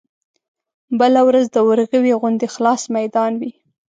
[0.99, 3.51] بله ورځ د ورغوي غوندې خلاص ميدان وي.